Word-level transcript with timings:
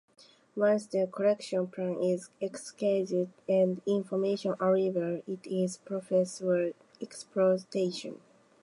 Once 0.55 0.87
the 0.87 1.05
collection 1.05 1.67
plan 1.67 2.01
is 2.01 2.31
executed 2.41 3.29
and 3.47 3.83
information 3.85 4.55
arrives, 4.59 5.21
it 5.27 5.45
is 5.45 5.77
processed 5.77 6.39
for 6.39 6.71
exploitation. 6.99 8.19